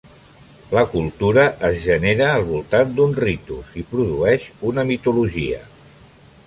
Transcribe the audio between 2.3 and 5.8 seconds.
al voltant d’uns ritus i produeix una mitologia.